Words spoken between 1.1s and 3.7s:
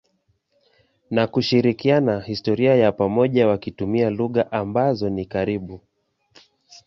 na kushirikiana historia ya pamoja